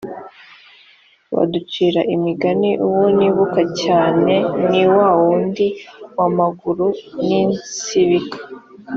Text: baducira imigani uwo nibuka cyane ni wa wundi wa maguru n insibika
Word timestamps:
baducira 1.33 2.01
imigani 2.15 2.69
uwo 2.87 3.05
nibuka 3.17 3.61
cyane 3.81 4.33
ni 4.69 4.83
wa 4.95 5.07
wundi 5.19 5.67
wa 6.17 6.27
maguru 6.37 6.87
n 7.25 7.29
insibika 7.43 8.37